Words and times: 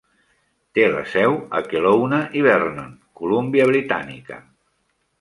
Té 0.77 0.85
la 0.93 1.03
seu 1.11 1.35
a 1.59 1.61
Kelowna 1.67 2.23
i 2.41 2.45
Vernon, 2.49 2.91
Columbia 3.23 3.71
Britànica. 3.77 4.45